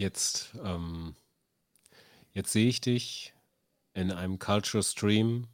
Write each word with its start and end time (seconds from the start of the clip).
Jetzt, 0.00 0.54
ähm, 0.64 1.14
jetzt 2.32 2.52
sehe 2.52 2.70
ich 2.70 2.80
dich 2.80 3.34
in 3.92 4.10
einem 4.10 4.38
Culture 4.38 4.82
Stream 4.82 5.46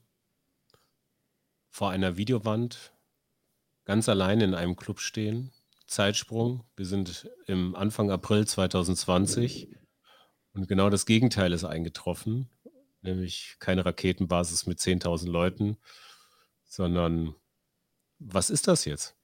vor 1.68 1.90
einer 1.90 2.16
Videowand 2.16 2.92
ganz 3.86 4.08
allein 4.08 4.40
in 4.40 4.54
einem 4.54 4.76
Club 4.76 5.00
stehen. 5.00 5.50
Zeitsprung. 5.88 6.62
Wir 6.76 6.86
sind 6.86 7.28
im 7.48 7.74
Anfang 7.74 8.12
April 8.12 8.46
2020 8.46 9.66
und 10.52 10.68
genau 10.68 10.90
das 10.90 11.06
Gegenteil 11.06 11.52
ist 11.52 11.64
eingetroffen, 11.64 12.48
nämlich 13.02 13.56
keine 13.58 13.84
Raketenbasis 13.84 14.66
mit 14.66 14.78
10.000 14.78 15.28
Leuten, 15.28 15.76
sondern 16.66 17.34
was 18.20 18.50
ist 18.50 18.68
das 18.68 18.84
jetzt? 18.84 19.16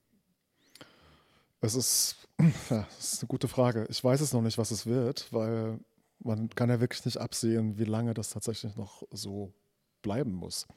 Es 1.61 1.75
ist, 1.75 2.22
ja, 2.39 2.87
das 2.97 3.13
ist 3.13 3.21
eine 3.21 3.27
gute 3.27 3.47
Frage. 3.47 3.85
Ich 3.89 4.03
weiß 4.03 4.21
es 4.21 4.33
noch 4.33 4.41
nicht, 4.41 4.57
was 4.57 4.71
es 4.71 4.85
wird, 4.85 5.31
weil 5.31 5.79
man 6.19 6.49
kann 6.49 6.69
ja 6.69 6.79
wirklich 6.79 7.05
nicht 7.05 7.17
absehen, 7.17 7.77
wie 7.77 7.83
lange 7.83 8.13
das 8.13 8.29
tatsächlich 8.29 8.75
noch 8.75 9.03
so 9.11 9.53
bleiben 10.01 10.33
muss. 10.33 10.67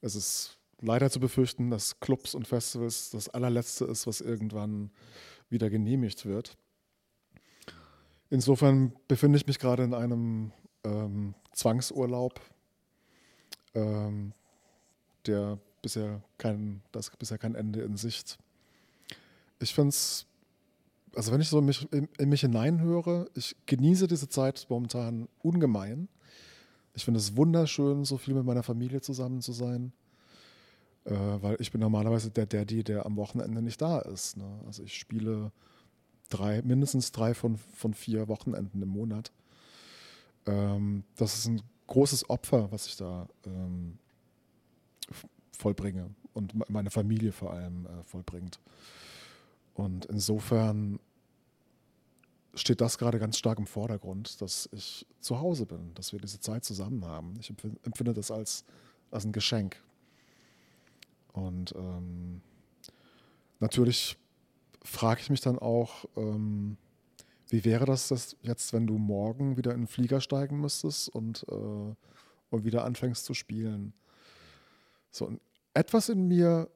Es 0.00 0.14
ist 0.14 0.58
leider 0.80 1.10
zu 1.10 1.20
befürchten, 1.20 1.70
dass 1.70 2.00
Clubs 2.00 2.34
und 2.34 2.46
Festivals 2.46 3.10
das 3.10 3.28
allerletzte 3.28 3.84
ist, 3.84 4.06
was 4.06 4.20
irgendwann 4.20 4.90
wieder 5.48 5.70
genehmigt 5.70 6.26
wird. 6.26 6.56
Insofern 8.30 8.92
befinde 9.08 9.38
ich 9.38 9.46
mich 9.46 9.58
gerade 9.58 9.84
in 9.84 9.94
einem 9.94 10.52
ähm, 10.84 11.34
Zwangsurlaub, 11.52 12.40
ähm, 13.74 14.32
der 15.26 15.58
bisher 15.82 16.22
kein, 16.36 16.82
das 16.92 17.10
bisher 17.16 17.38
kein 17.38 17.54
Ende 17.54 17.82
in 17.82 17.96
Sicht. 17.96 18.38
Ich 19.60 19.74
finde 19.74 19.90
es, 19.90 20.26
also 21.14 21.32
wenn 21.32 21.40
ich 21.40 21.48
so 21.48 21.58
in 21.58 21.64
mich, 21.64 21.92
in, 21.92 22.08
in 22.18 22.28
mich 22.28 22.40
hineinhöre, 22.42 23.30
ich 23.34 23.56
genieße 23.66 24.06
diese 24.06 24.28
Zeit 24.28 24.66
momentan 24.68 25.28
ungemein. 25.42 26.08
Ich 26.94 27.04
finde 27.04 27.20
es 27.20 27.36
wunderschön, 27.36 28.04
so 28.04 28.16
viel 28.16 28.34
mit 28.34 28.44
meiner 28.44 28.62
Familie 28.62 29.00
zusammen 29.00 29.40
zu 29.40 29.52
sein, 29.52 29.92
äh, 31.04 31.12
weil 31.12 31.56
ich 31.60 31.70
bin 31.70 31.80
normalerweise 31.80 32.30
der 32.30 32.46
Daddy, 32.46 32.82
der 32.82 33.06
am 33.06 33.16
Wochenende 33.16 33.62
nicht 33.62 33.80
da 33.80 34.00
ist. 34.00 34.36
Ne? 34.36 34.60
Also 34.66 34.82
ich 34.82 34.98
spiele 34.98 35.52
drei, 36.28 36.62
mindestens 36.62 37.12
drei 37.12 37.34
von, 37.34 37.56
von 37.56 37.94
vier 37.94 38.28
Wochenenden 38.28 38.82
im 38.82 38.88
Monat. 38.88 39.32
Ähm, 40.46 41.04
das 41.16 41.36
ist 41.36 41.46
ein 41.46 41.62
großes 41.86 42.28
Opfer, 42.30 42.70
was 42.72 42.86
ich 42.86 42.96
da 42.96 43.28
ähm, 43.46 43.98
vollbringe 45.52 46.10
und 46.34 46.68
meine 46.70 46.90
Familie 46.90 47.32
vor 47.32 47.52
allem 47.52 47.86
äh, 47.86 48.02
vollbringt. 48.04 48.60
Und 49.74 50.06
insofern 50.06 50.98
steht 52.54 52.80
das 52.80 52.98
gerade 52.98 53.18
ganz 53.18 53.38
stark 53.38 53.58
im 53.58 53.66
Vordergrund, 53.66 54.40
dass 54.40 54.68
ich 54.72 55.06
zu 55.20 55.40
Hause 55.40 55.66
bin, 55.66 55.94
dass 55.94 56.12
wir 56.12 56.20
diese 56.20 56.40
Zeit 56.40 56.64
zusammen 56.64 57.04
haben. 57.04 57.34
Ich 57.40 57.50
empfinde 57.50 58.14
das 58.14 58.30
als, 58.30 58.64
als 59.10 59.24
ein 59.24 59.32
Geschenk. 59.32 59.82
Und 61.32 61.74
ähm, 61.76 62.40
natürlich 63.60 64.16
frage 64.82 65.20
ich 65.20 65.30
mich 65.30 65.40
dann 65.40 65.58
auch, 65.58 66.06
ähm, 66.16 66.76
wie 67.48 67.64
wäre 67.64 67.86
das, 67.86 68.08
das 68.08 68.36
jetzt, 68.42 68.72
wenn 68.72 68.86
du 68.86 68.98
morgen 68.98 69.56
wieder 69.56 69.72
in 69.72 69.82
den 69.82 69.86
Flieger 69.86 70.20
steigen 70.20 70.60
müsstest 70.60 71.08
und, 71.08 71.46
äh, 71.48 71.94
und 72.50 72.64
wieder 72.64 72.84
anfängst 72.84 73.24
zu 73.24 73.34
spielen? 73.34 73.94
So, 75.10 75.32
etwas 75.74 76.08
in 76.08 76.28
mir 76.28 76.70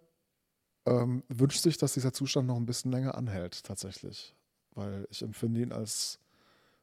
ähm, 0.86 1.22
wünscht 1.28 1.62
sich, 1.62 1.76
dass 1.76 1.94
dieser 1.94 2.12
Zustand 2.12 2.46
noch 2.46 2.56
ein 2.56 2.66
bisschen 2.66 2.90
länger 2.90 3.14
anhält, 3.16 3.64
tatsächlich. 3.64 4.34
Weil 4.74 5.06
ich 5.10 5.22
empfinde 5.22 5.60
ihn 5.60 5.72
als 5.72 6.18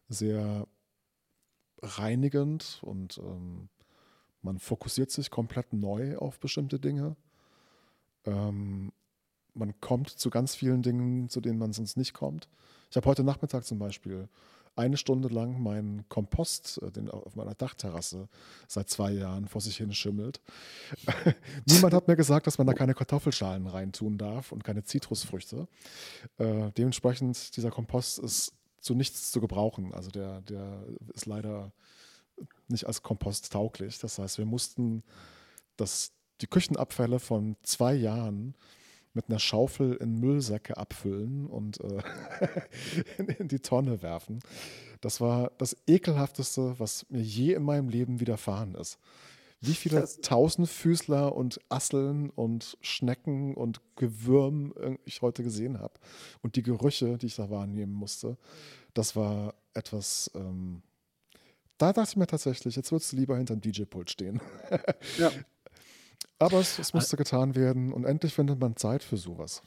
sehr 0.10 0.68
reinigend 1.82 2.80
und 2.84 3.18
ähm, 3.20 3.70
man 4.42 4.60
fokussiert 4.60 5.12
sich 5.12 5.32
komplett 5.32 5.74
neu 5.74 6.18
auf 6.18 6.40
bestimmte 6.40 6.80
Dinge. 6.80 7.16
Ähm, 8.26 8.92
man 9.54 9.80
kommt 9.82 10.10
zu 10.10 10.30
ganz 10.30 10.56
vielen 10.56 10.82
Dingen, 10.82 11.30
zu 11.30 11.42
denen 11.42 11.60
man 11.60 11.74
sonst 11.74 11.98
nicht 11.98 12.14
kommt. 12.14 12.48
Ich 12.90 12.98
habe 12.98 13.08
heute 13.08 13.24
Nachmittag 13.24 13.66
zum 13.66 13.80
Beispiel 13.80 14.30
eine 14.80 14.98
Stunde 14.98 15.28
lang 15.28 15.62
meinen 15.62 16.08
Kompost, 16.10 16.82
äh, 16.82 16.92
den 16.92 17.10
auf 17.10 17.36
meiner 17.36 17.54
Dachterrasse 17.54 18.28
seit 18.68 18.90
zwei 18.90 19.12
Jahren 19.12 19.48
vor 19.48 19.62
sich 19.62 19.78
hin 19.78 19.94
schimmelt. 19.94 20.42
Niemand 21.66 21.94
hat 21.94 22.08
mir 22.08 22.16
gesagt, 22.16 22.48
dass 22.48 22.58
man 22.58 22.68
da 22.68 22.74
keine 22.74 22.94
Kartoffelschalen 22.94 23.68
reintun 23.68 24.18
darf 24.18 24.52
und 24.52 24.64
keine 24.64 24.84
Zitrusfrüchte. 24.84 25.68
Äh, 26.38 26.72
dementsprechend, 26.78 27.56
dieser 27.58 27.72
Kompost 27.72 28.20
ist 28.20 28.54
zu 28.82 28.96
nichts 28.96 29.32
zu 29.32 29.42
gebrauchen. 29.42 29.94
Also 29.94 30.10
der, 30.10 30.42
der 30.42 30.84
ist 31.14 31.26
leider 31.26 31.72
nicht 32.68 32.88
als 32.88 33.04
Kompost 33.04 33.52
tauglich. 33.52 34.00
Das 34.00 34.18
heißt, 34.20 34.38
wir 34.38 34.46
mussten 34.46 35.04
das, 35.78 36.12
die 36.42 36.48
Küchenabfälle 36.48 37.20
von 37.20 37.58
zwei 37.64 37.94
Jahren 37.94 38.56
mit 39.14 39.30
einer 39.30 39.40
Schaufel 39.40 39.96
in 39.96 40.20
Müllsäcke 40.20 40.78
abfüllen 40.78 41.48
und 41.48 41.80
äh, 41.82 42.02
in, 43.18 43.28
in, 43.28 43.48
die 43.48 43.60
Tonne 43.60 44.02
werfen. 44.02 44.40
Das 45.02 45.22
war 45.22 45.52
das 45.58 45.76
ekelhafteste, 45.88 46.76
was 46.78 47.06
mir 47.10 47.22
je 47.22 47.54
in 47.54 47.64
meinem 47.64 47.90
Leben 47.90 48.20
widerfahren 48.20 48.76
ist. 48.76 49.00
Wie 49.62 49.74
viele 49.74 50.00
das 50.00 50.22
Tausendfüßler 50.22 51.36
und 51.36 51.60
Asseln 51.68 52.30
und 52.30 52.78
Schnecken 52.80 53.56
und 53.56 53.82
Gewürm 53.98 54.74
ich 55.04 55.22
heute 55.22 55.44
gesehen 55.44 55.80
habe 55.80 55.94
und 56.42 56.56
die 56.56 56.64
Gerüche, 56.64 57.18
die 57.18 57.26
ich 57.26 57.36
da 57.36 57.50
wahrnehmen 57.50 57.92
musste, 57.92 58.38
das 58.94 59.18
war 59.18 59.54
etwas. 59.74 60.32
Ähm, 60.34 60.82
da 61.78 61.94
dachte 61.94 62.12
ich 62.12 62.18
mir 62.18 62.28
tatsächlich, 62.28 62.76
jetzt 62.76 62.92
würdest 62.92 63.12
du 63.12 63.18
lieber 63.18 63.38
hinterm 63.38 63.62
DJ-Pult 63.62 64.10
stehen. 64.10 64.42
ja. 65.18 65.32
Aber 66.40 66.60
es, 66.60 66.80
es 66.80 66.94
musste 66.94 67.18
getan 67.18 67.56
werden 67.56 67.92
und 67.94 68.06
endlich 68.06 68.34
findet 68.34 68.60
man 68.60 68.78
Zeit 68.78 69.04
für 69.04 69.18
sowas. 69.18 69.62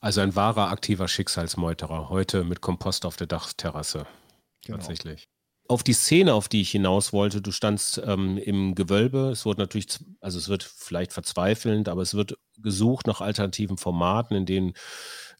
Also 0.00 0.20
ein 0.20 0.34
wahrer 0.34 0.70
aktiver 0.70 1.08
Schicksalsmeuterer, 1.08 2.08
heute 2.08 2.44
mit 2.44 2.60
Kompost 2.60 3.06
auf 3.06 3.16
der 3.16 3.26
Dachterrasse. 3.26 4.06
Genau. 4.64 4.78
Tatsächlich. 4.78 5.28
Auf 5.66 5.82
die 5.82 5.94
Szene, 5.94 6.34
auf 6.34 6.48
die 6.48 6.60
ich 6.60 6.70
hinaus 6.70 7.14
wollte, 7.14 7.40
du 7.40 7.50
standst 7.50 8.00
ähm, 8.04 8.36
im 8.36 8.74
Gewölbe. 8.74 9.30
Es 9.30 9.46
wird 9.46 9.56
natürlich, 9.56 9.98
also 10.20 10.36
es 10.36 10.50
wird 10.50 10.62
vielleicht 10.62 11.14
verzweifelnd, 11.14 11.88
aber 11.88 12.02
es 12.02 12.12
wird 12.12 12.36
gesucht 12.58 13.06
nach 13.06 13.22
alternativen 13.22 13.78
Formaten, 13.78 14.36
in 14.36 14.44
denen 14.44 14.74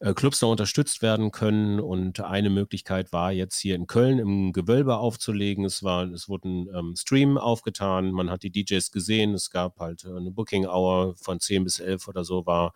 äh, 0.00 0.14
Clubs 0.14 0.40
noch 0.40 0.50
unterstützt 0.50 1.02
werden 1.02 1.30
können. 1.30 1.78
Und 1.78 2.20
eine 2.20 2.48
Möglichkeit 2.48 3.12
war 3.12 3.32
jetzt 3.32 3.58
hier 3.58 3.74
in 3.74 3.86
Köln 3.86 4.18
im 4.18 4.54
Gewölbe 4.54 4.96
aufzulegen. 4.96 5.66
Es 5.66 5.82
war, 5.82 6.04
es 6.04 6.26
wurde 6.26 6.48
ein 6.48 6.68
ähm, 6.74 6.96
Stream 6.96 7.36
aufgetan, 7.36 8.10
man 8.10 8.30
hat 8.30 8.42
die 8.44 8.50
DJs 8.50 8.92
gesehen, 8.92 9.34
es 9.34 9.50
gab 9.50 9.78
halt 9.78 10.06
eine 10.06 10.30
Booking 10.30 10.66
Hour 10.66 11.16
von 11.16 11.38
10 11.38 11.64
bis 11.64 11.80
11 11.80 12.08
oder 12.08 12.24
so 12.24 12.46
war 12.46 12.72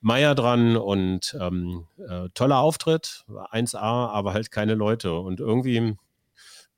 Meier 0.00 0.34
dran 0.34 0.76
und 0.76 1.34
ähm, 1.40 1.86
äh, 1.96 2.28
toller 2.34 2.58
Auftritt, 2.58 3.24
1A, 3.28 3.78
aber 3.78 4.34
halt 4.34 4.50
keine 4.50 4.74
Leute. 4.74 5.14
Und 5.14 5.40
irgendwie, 5.40 5.96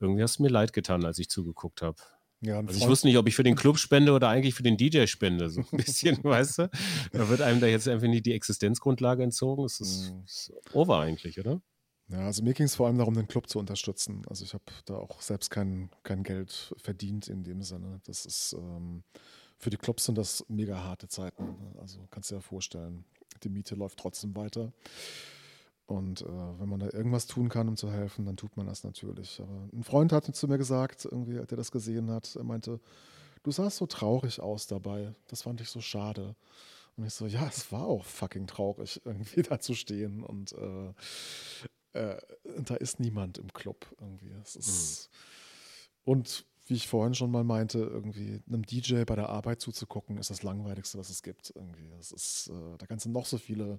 irgendwie 0.01 0.23
hast 0.23 0.39
du 0.39 0.43
mir 0.43 0.49
leid 0.49 0.73
getan, 0.73 1.05
als 1.05 1.19
ich 1.19 1.29
zugeguckt 1.29 1.83
habe. 1.83 1.97
Ja, 2.41 2.61
also 2.61 2.79
ich 2.79 2.87
wusste 2.87 3.07
nicht, 3.07 3.17
ob 3.17 3.27
ich 3.29 3.35
für 3.35 3.43
den 3.43 3.57
Club 3.57 3.79
spende 3.79 4.13
oder 4.13 4.29
eigentlich 4.29 4.55
für 4.55 4.63
den 4.63 4.77
DJ 4.77 5.07
spende, 5.07 5.49
so 5.49 5.61
ein 5.61 5.67
bisschen, 5.73 6.23
weißt 6.23 6.59
du? 6.59 6.71
Da 7.13 7.29
wird 7.29 7.41
einem 7.41 7.61
da 7.61 7.67
jetzt 7.67 7.89
einfach 7.89 8.09
nicht 8.09 8.27
die 8.27 8.35
Existenzgrundlage 8.35 9.23
entzogen. 9.23 9.63
Das 9.63 9.81
ist, 9.81 10.13
mhm. 10.13 10.23
ist 10.25 10.53
over 10.73 11.01
eigentlich, 11.01 11.41
oder? 11.41 11.61
Ja, 12.09 12.27
also 12.27 12.43
mir 12.43 12.55
ging 12.55 12.67
es 12.67 12.77
vor 12.77 12.87
allem 12.87 12.99
darum, 12.99 13.15
den 13.15 13.27
Club 13.27 13.49
zu 13.49 13.59
unterstützen. 13.59 14.23
Also 14.29 14.45
ich 14.45 14.55
habe 14.55 14.65
da 14.85 14.95
auch 14.95 15.21
selbst 15.23 15.51
kein, 15.51 15.91
kein 16.05 16.23
Geld 16.23 16.75
verdient 16.77 17.27
in 17.27 17.43
dem 17.43 17.63
Sinne. 17.63 18.01
Das 18.05 18.27
ist 18.27 18.53
ähm, 18.53 19.03
für 19.59 19.71
die 19.71 19.77
Clubs 19.77 20.05
sind 20.05 20.17
das 20.17 20.45
mega 20.49 20.83
harte 20.85 21.09
Zeiten. 21.09 21.57
Also 21.81 22.07
kannst 22.11 22.31
du 22.31 22.35
dir 22.35 22.39
ja 22.39 22.43
vorstellen, 22.43 23.05
die 23.43 23.49
Miete 23.49 23.75
läuft 23.75 23.99
trotzdem 23.99 24.37
weiter. 24.37 24.73
Und 25.87 26.23
äh, 26.23 26.27
wenn 26.27 26.69
man 26.69 26.81
da 26.81 26.87
irgendwas 26.87 27.27
tun 27.27 27.49
kann, 27.49 27.69
um 27.69 27.77
zu 27.77 27.91
helfen, 27.91 28.27
dann 28.27 28.37
tut 28.37 28.57
man 28.57 28.67
das 28.67 28.83
natürlich. 28.83 29.41
Aber 29.41 29.69
ein 29.73 29.85
Freund 29.85 30.13
hat 30.13 30.25
zu 30.35 30.49
mir 30.49 30.59
gesagt, 30.59 31.05
irgendwie, 31.05 31.39
als 31.39 31.51
er 31.51 31.57
das 31.57 31.71
gesehen 31.71 32.11
hat, 32.11 32.35
er 32.35 32.45
meinte, 32.45 32.81
du 33.45 33.51
sahst 33.53 33.77
so 33.77 33.87
traurig 33.87 34.41
aus 34.41 34.67
dabei. 34.67 35.15
Das 35.29 35.43
fand 35.43 35.61
ich 35.61 35.69
so 35.69 35.81
schade. 35.81 36.35
Und 36.97 37.05
ich 37.05 37.15
so, 37.15 37.27
ja, 37.27 37.47
es 37.47 37.71
war 37.71 37.87
auch 37.87 38.05
fucking 38.05 38.49
traurig, 38.49 39.01
irgendwie 39.05 39.43
da 39.43 39.61
zu 39.61 39.75
stehen. 39.75 40.25
Und 40.25 40.53
äh, 40.53 40.93
äh, 41.93 42.21
da 42.65 42.75
ist 42.75 42.99
niemand 42.99 43.39
im 43.39 43.53
Club 43.53 43.87
irgendwie. 44.01 44.33
Es 44.43 44.57
ist, 44.57 45.11
mhm. 45.11 46.13
Und 46.13 46.47
wie 46.67 46.75
ich 46.75 46.89
vorhin 46.89 47.15
schon 47.15 47.31
mal 47.31 47.45
meinte, 47.45 47.79
irgendwie 47.79 48.43
einem 48.49 48.67
DJ 48.67 49.05
bei 49.05 49.15
der 49.15 49.29
Arbeit 49.29 49.61
zuzugucken, 49.61 50.19
ist 50.19 50.31
das 50.31 50.43
Langweiligste, 50.43 50.99
was 50.99 51.11
es 51.11 51.23
gibt. 51.23 51.53
Irgendwie. 51.55 51.89
Das 51.97 52.11
ist, 52.11 52.49
äh, 52.49 52.77
da 52.79 52.87
kannst 52.87 53.07
du 53.07 53.11
noch 53.11 53.27
so 53.27 53.39
viele 53.39 53.79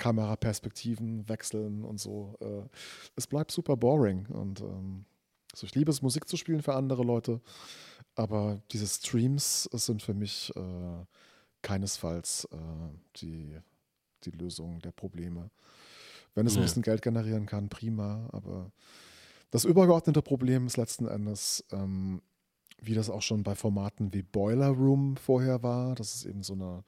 Kameraperspektiven 0.00 1.28
wechseln 1.28 1.84
und 1.84 2.00
so. 2.00 2.36
Äh, 2.40 2.68
es 3.16 3.26
bleibt 3.26 3.50
super 3.50 3.76
boring. 3.76 4.26
Und 4.26 4.62
ähm, 4.62 5.04
also 5.52 5.66
ich 5.66 5.74
liebe 5.74 5.90
es, 5.90 6.00
Musik 6.00 6.26
zu 6.26 6.36
spielen 6.36 6.62
für 6.62 6.74
andere 6.74 7.02
Leute, 7.02 7.40
aber 8.14 8.62
diese 8.72 8.86
Streams 8.86 9.64
sind 9.64 10.02
für 10.02 10.14
mich 10.14 10.52
äh, 10.56 11.04
keinesfalls 11.62 12.48
äh, 12.50 12.56
die, 13.16 13.58
die 14.24 14.30
Lösung 14.30 14.80
der 14.80 14.92
Probleme. 14.92 15.50
Wenn 16.34 16.46
es 16.46 16.56
ein 16.56 16.62
bisschen 16.62 16.82
Geld 16.82 17.02
generieren 17.02 17.44
kann, 17.44 17.68
prima. 17.68 18.28
Aber 18.32 18.72
das 19.50 19.64
übergeordnete 19.64 20.22
Problem 20.22 20.66
ist 20.66 20.76
letzten 20.76 21.08
Endes, 21.08 21.64
ähm, 21.72 22.22
wie 22.80 22.94
das 22.94 23.10
auch 23.10 23.22
schon 23.22 23.42
bei 23.42 23.54
Formaten 23.54 24.14
wie 24.14 24.22
Boiler 24.22 24.68
Room 24.68 25.16
vorher 25.16 25.62
war. 25.62 25.94
Das 25.94 26.14
ist 26.14 26.24
eben 26.24 26.42
so 26.42 26.54
eine, 26.54 26.84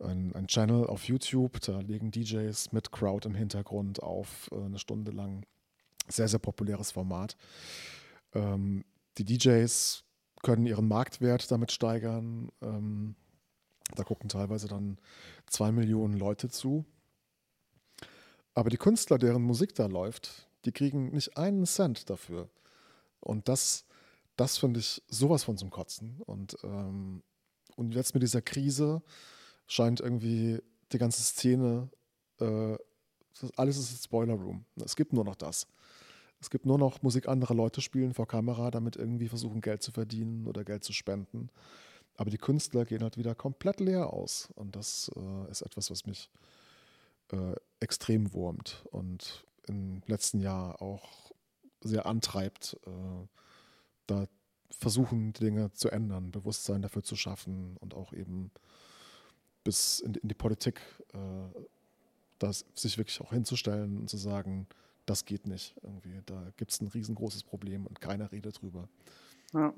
ein, 0.00 0.34
ein 0.34 0.46
Channel 0.46 0.86
auf 0.86 1.04
YouTube. 1.04 1.60
Da 1.60 1.80
legen 1.80 2.10
DJs 2.10 2.72
mit 2.72 2.92
Crowd 2.92 3.28
im 3.28 3.34
Hintergrund 3.34 4.02
auf, 4.02 4.48
äh, 4.52 4.56
eine 4.56 4.78
Stunde 4.78 5.12
lang. 5.12 5.44
Sehr, 6.08 6.28
sehr 6.28 6.38
populäres 6.38 6.92
Format. 6.92 7.36
Ähm, 8.32 8.84
die 9.18 9.24
DJs 9.24 10.04
können 10.42 10.66
ihren 10.66 10.86
Marktwert 10.86 11.50
damit 11.50 11.72
steigern. 11.72 12.50
Ähm, 12.60 13.16
da 13.94 14.04
gucken 14.04 14.28
teilweise 14.28 14.68
dann 14.68 14.98
zwei 15.46 15.72
Millionen 15.72 16.14
Leute 16.14 16.48
zu. 16.48 16.84
Aber 18.54 18.70
die 18.70 18.78
Künstler, 18.78 19.18
deren 19.18 19.42
Musik 19.42 19.74
da 19.74 19.86
läuft, 19.86 20.48
die 20.64 20.72
kriegen 20.72 21.10
nicht 21.12 21.36
einen 21.36 21.66
Cent 21.66 22.10
dafür. 22.10 22.48
Und 23.20 23.48
das, 23.48 23.84
das 24.36 24.58
finde 24.58 24.80
ich 24.80 25.02
sowas 25.08 25.44
von 25.44 25.56
zum 25.56 25.70
Kotzen. 25.70 26.20
Und, 26.26 26.56
ähm, 26.62 27.22
und 27.76 27.94
jetzt 27.94 28.14
mit 28.14 28.22
dieser 28.22 28.42
Krise 28.42 29.02
scheint 29.66 30.00
irgendwie 30.00 30.62
die 30.92 30.98
ganze 30.98 31.22
Szene, 31.22 31.88
äh, 32.40 32.76
alles 33.56 33.78
ist 33.78 34.04
Spoiler 34.04 34.34
Room. 34.34 34.64
Es 34.82 34.96
gibt 34.96 35.12
nur 35.12 35.24
noch 35.24 35.34
das. 35.34 35.66
Es 36.40 36.50
gibt 36.50 36.66
nur 36.66 36.78
noch 36.78 37.02
Musik 37.02 37.28
anderer 37.28 37.54
Leute 37.54 37.80
spielen 37.80 38.14
vor 38.14 38.28
Kamera, 38.28 38.70
damit 38.70 38.96
irgendwie 38.96 39.28
versuchen, 39.28 39.60
Geld 39.60 39.82
zu 39.82 39.92
verdienen 39.92 40.46
oder 40.46 40.64
Geld 40.64 40.84
zu 40.84 40.92
spenden. 40.92 41.50
Aber 42.16 42.30
die 42.30 42.38
Künstler 42.38 42.84
gehen 42.84 43.02
halt 43.02 43.18
wieder 43.18 43.34
komplett 43.34 43.80
leer 43.80 44.12
aus. 44.12 44.48
Und 44.54 44.76
das 44.76 45.10
äh, 45.16 45.50
ist 45.50 45.62
etwas, 45.62 45.90
was 45.90 46.06
mich 46.06 46.30
äh, 47.32 47.54
extrem 47.80 48.32
wurmt 48.32 48.84
und 48.90 49.44
im 49.66 50.02
letzten 50.06 50.40
Jahr 50.40 50.80
auch 50.80 51.32
sehr 51.80 52.06
antreibt, 52.06 52.78
äh, 52.86 53.26
da 54.06 54.26
versuchen, 54.70 55.32
Dinge 55.32 55.72
zu 55.72 55.90
ändern, 55.90 56.30
Bewusstsein 56.30 56.82
dafür 56.82 57.02
zu 57.02 57.16
schaffen 57.16 57.76
und 57.78 57.94
auch 57.94 58.12
eben 58.12 58.50
bis 59.66 59.98
in, 60.00 60.14
in 60.14 60.28
die 60.28 60.34
Politik 60.34 60.80
äh, 61.12 61.18
das, 62.38 62.64
sich 62.74 62.98
wirklich 62.98 63.20
auch 63.20 63.32
hinzustellen 63.32 63.98
und 63.98 64.08
zu 64.08 64.16
sagen, 64.16 64.68
das 65.06 65.24
geht 65.24 65.46
nicht. 65.46 65.74
Irgendwie, 65.82 66.22
da 66.24 66.52
gibt 66.56 66.70
es 66.70 66.80
ein 66.80 66.86
riesengroßes 66.86 67.42
Problem 67.42 67.84
und 67.86 68.00
keiner 68.00 68.30
redet 68.30 68.62
drüber. 68.62 68.88
Ja. 69.52 69.74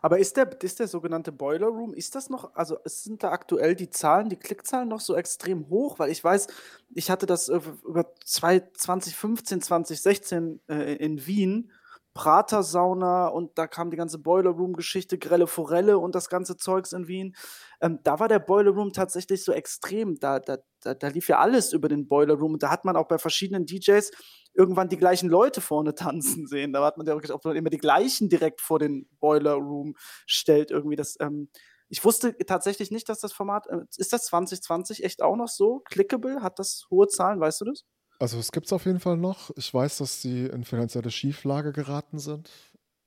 Aber 0.00 0.18
ist 0.18 0.36
der, 0.36 0.62
ist 0.62 0.78
der 0.78 0.88
sogenannte 0.88 1.30
Boiler 1.30 1.66
Room, 1.66 1.92
ist 1.94 2.14
das 2.14 2.30
noch, 2.30 2.54
also 2.54 2.78
sind 2.84 3.22
da 3.22 3.32
aktuell 3.32 3.74
die 3.74 3.90
Zahlen, 3.90 4.28
die 4.28 4.36
Klickzahlen 4.36 4.88
noch 4.88 5.00
so 5.00 5.14
extrem 5.14 5.68
hoch? 5.68 5.98
Weil 5.98 6.10
ich 6.10 6.22
weiß, 6.22 6.46
ich 6.94 7.10
hatte 7.10 7.26
das 7.26 7.48
äh, 7.48 7.60
über 7.84 8.14
2015, 8.24 9.62
2016 9.62 10.60
äh, 10.68 10.94
in 10.94 11.26
Wien, 11.26 11.70
Prater-Sauna 12.18 13.28
und 13.28 13.56
da 13.58 13.68
kam 13.68 13.92
die 13.92 13.96
ganze 13.96 14.18
Boiler 14.18 14.50
Room-Geschichte, 14.50 15.18
grelle 15.18 15.46
Forelle 15.46 16.00
und 16.00 16.16
das 16.16 16.28
ganze 16.28 16.56
Zeugs 16.56 16.92
in 16.92 17.06
Wien. 17.06 17.36
Ähm, 17.80 18.00
da 18.02 18.18
war 18.18 18.26
der 18.26 18.40
Boiler 18.40 18.72
Room 18.72 18.92
tatsächlich 18.92 19.44
so 19.44 19.52
extrem. 19.52 20.18
Da, 20.18 20.40
da, 20.40 20.58
da, 20.80 20.94
da 20.94 21.08
lief 21.08 21.28
ja 21.28 21.38
alles 21.38 21.72
über 21.72 21.88
den 21.88 22.08
Boiler 22.08 22.34
Room 22.34 22.54
und 22.54 22.62
da 22.64 22.70
hat 22.70 22.84
man 22.84 22.96
auch 22.96 23.06
bei 23.06 23.18
verschiedenen 23.18 23.66
DJs 23.66 24.10
irgendwann 24.52 24.88
die 24.88 24.96
gleichen 24.96 25.28
Leute 25.28 25.60
vorne 25.60 25.94
tanzen 25.94 26.48
sehen. 26.48 26.72
Da 26.72 26.84
hat 26.84 26.98
man 26.98 27.06
ja 27.06 27.14
wirklich 27.14 27.30
auch 27.30 27.44
immer 27.44 27.70
die 27.70 27.78
gleichen 27.78 28.28
direkt 28.28 28.60
vor 28.60 28.80
den 28.80 29.08
Boiler 29.20 29.54
Room 29.54 29.94
stellt. 30.26 30.72
Irgendwie 30.72 30.96
das. 30.96 31.14
Ähm, 31.20 31.48
ich 31.88 32.04
wusste 32.04 32.36
tatsächlich 32.36 32.90
nicht, 32.90 33.08
dass 33.08 33.20
das 33.20 33.32
Format 33.32 33.68
äh, 33.68 33.78
ist 33.96 34.12
das 34.12 34.24
2020 34.24 35.04
echt 35.04 35.22
auch 35.22 35.36
noch 35.36 35.46
so 35.48 35.82
clickable? 35.84 36.42
Hat 36.42 36.58
das 36.58 36.88
hohe 36.90 37.06
Zahlen? 37.06 37.38
Weißt 37.38 37.60
du 37.60 37.66
das? 37.66 37.84
Also 38.18 38.38
es 38.38 38.50
gibt 38.52 38.66
es 38.66 38.72
auf 38.72 38.84
jeden 38.84 39.00
Fall 39.00 39.16
noch. 39.16 39.50
Ich 39.56 39.72
weiß, 39.72 39.98
dass 39.98 40.22
sie 40.22 40.46
in 40.46 40.64
finanzielle 40.64 41.10
Schieflage 41.10 41.72
geraten 41.72 42.18
sind. 42.18 42.50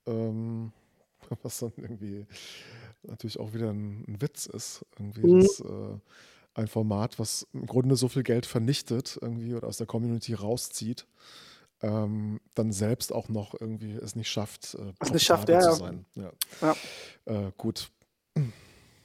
Ähm, 0.06 0.72
was 1.42 1.58
dann 1.58 1.72
irgendwie 1.76 2.26
natürlich 3.02 3.38
auch 3.38 3.52
wieder 3.52 3.70
ein, 3.70 4.04
ein 4.08 4.20
Witz 4.20 4.46
ist. 4.46 4.84
Irgendwie 4.98 5.26
mhm. 5.26 5.40
das, 5.40 5.60
äh, 5.60 5.98
ein 6.54 6.68
Format, 6.68 7.18
was 7.18 7.46
im 7.52 7.66
Grunde 7.66 7.96
so 7.96 8.08
viel 8.08 8.22
Geld 8.22 8.46
vernichtet 8.46 9.18
irgendwie 9.20 9.54
oder 9.54 9.68
aus 9.68 9.78
der 9.78 9.86
Community 9.86 10.34
rauszieht, 10.34 11.06
ähm, 11.80 12.40
dann 12.54 12.72
selbst 12.72 13.12
auch 13.12 13.28
noch 13.28 13.58
irgendwie 13.58 13.92
es 13.92 14.14
nicht 14.16 14.30
schafft, 14.30 14.74
äh, 14.74 14.92
es 15.00 15.12
nicht 15.12 15.24
schafft, 15.24 15.48
ja, 15.48 15.60
zu 15.60 15.74
sein. 15.74 16.04
Ja. 16.14 16.32
ja. 16.60 16.76
Äh, 17.24 17.52
gut. 17.56 17.90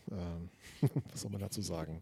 Ähm, 0.10 0.50
was 1.12 1.20
soll 1.20 1.32
man 1.32 1.42
dazu 1.42 1.62
sagen? 1.62 2.02